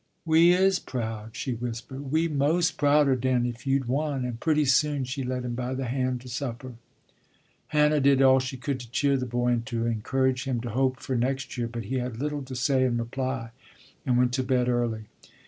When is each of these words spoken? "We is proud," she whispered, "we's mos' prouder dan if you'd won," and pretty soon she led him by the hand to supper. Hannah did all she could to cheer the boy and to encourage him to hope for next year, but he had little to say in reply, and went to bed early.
"We 0.25 0.51
is 0.53 0.79
proud," 0.79 1.35
she 1.35 1.53
whispered, 1.53 2.11
"we's 2.11 2.31
mos' 2.31 2.71
prouder 2.71 3.15
dan 3.15 3.45
if 3.45 3.67
you'd 3.67 3.85
won," 3.85 4.25
and 4.25 4.39
pretty 4.39 4.65
soon 4.65 5.03
she 5.03 5.21
led 5.23 5.45
him 5.45 5.53
by 5.53 5.75
the 5.75 5.85
hand 5.85 6.21
to 6.21 6.27
supper. 6.27 6.73
Hannah 7.67 7.99
did 7.99 8.19
all 8.19 8.39
she 8.39 8.57
could 8.57 8.79
to 8.79 8.89
cheer 8.89 9.15
the 9.15 9.27
boy 9.27 9.49
and 9.49 9.65
to 9.67 9.85
encourage 9.85 10.45
him 10.45 10.59
to 10.61 10.71
hope 10.71 10.99
for 11.01 11.15
next 11.15 11.55
year, 11.55 11.67
but 11.67 11.83
he 11.83 11.99
had 11.99 12.17
little 12.17 12.41
to 12.45 12.55
say 12.55 12.83
in 12.83 12.97
reply, 12.97 13.51
and 14.03 14.17
went 14.17 14.33
to 14.33 14.43
bed 14.43 14.67
early. 14.67 15.03